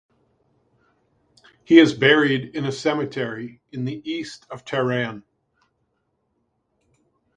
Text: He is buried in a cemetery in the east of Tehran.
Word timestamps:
He 1.63 1.77
is 1.77 1.93
buried 1.93 2.55
in 2.55 2.65
a 2.65 2.71
cemetery 2.71 3.61
in 3.71 3.85
the 3.85 4.01
east 4.03 4.47
of 4.49 4.65
Tehran. 4.65 5.23